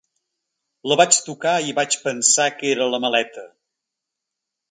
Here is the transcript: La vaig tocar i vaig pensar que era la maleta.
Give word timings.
La 0.91 0.95
vaig 1.01 1.17
tocar 1.25 1.51
i 1.67 1.75
vaig 1.81 1.99
pensar 2.07 2.47
que 2.61 2.71
era 2.77 2.87
la 2.95 3.03
maleta. 3.05 3.47